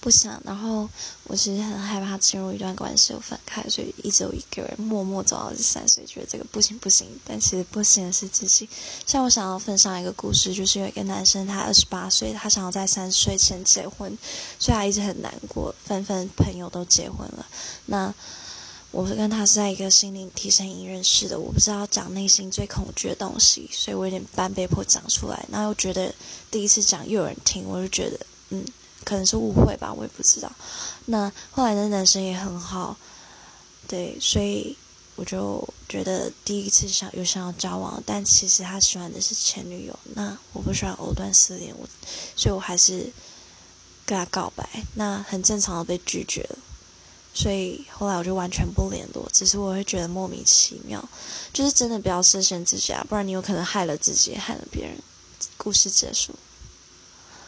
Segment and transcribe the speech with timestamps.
[0.00, 0.88] 不想，然后
[1.24, 7.08] 我其实很害怕进入一段关系又分开，所以一直有一个人默默走到第三岁，觉得这个不行不行。
[7.24, 8.68] 但其实不行的是自己。
[9.04, 14.16] 像我想要分享一个故事，就是有一个男生，他二十八岁，他想要在三十岁前结婚，
[14.60, 15.74] 所以他一直很难过。
[15.84, 17.46] 纷纷朋友都结婚了，
[17.86, 18.14] 那
[18.92, 25.44] 我是跟他是在一个心灵提升营认识的，我不知道讲内心最恐惧的东西，所以我有点半被迫讲出来。
[25.50, 26.14] 然后又觉得
[26.50, 28.20] 第一次讲又有人听，我就觉得
[28.50, 28.64] 嗯。
[29.08, 30.52] 可能是误会吧，我也不知道。
[31.06, 32.94] 那后来那男生也很好，
[33.86, 34.76] 对，所以
[35.16, 39.98] 我就觉得第一次想有想要交往，但其实他喜欢的是前女友。
[40.14, 41.88] 那我不喜欢藕断丝连，我，
[42.36, 43.10] 所以我还是
[44.04, 44.68] 跟他告白。
[44.94, 46.58] 那很正常的被拒绝了，
[47.32, 49.26] 所以后来我就完全不联络。
[49.32, 51.02] 只是我会觉得莫名其妙，
[51.50, 54.94] 就是真的不要设限自己啊，不然你有可能害了自己，害了别人。
[55.56, 56.34] 故事结束。